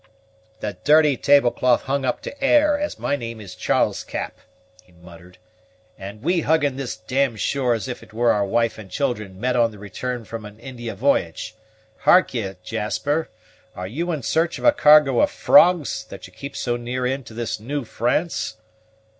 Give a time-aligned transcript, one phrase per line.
[0.61, 4.39] "The dirty tablecloth hung up to air, as my name is Charles Cap!"
[4.83, 5.37] he muttered;
[5.95, 9.39] "and we hugging this d d shore as if it were our wife and children
[9.39, 11.53] met on the return from an India v'y'ge!
[12.05, 13.29] Hark'e, Jasper,
[13.75, 17.23] are you in search of a cargo of frogs, that you keep so near in
[17.25, 18.57] to this New France?"